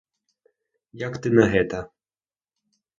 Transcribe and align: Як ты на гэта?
Як 1.07 1.13
ты 1.27 1.35
на 1.37 1.45
гэта? 1.55 1.77